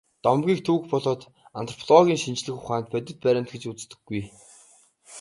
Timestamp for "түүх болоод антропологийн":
0.67-2.21